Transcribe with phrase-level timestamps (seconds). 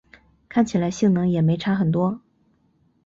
[0.49, 2.21] 看起来性能也没差很多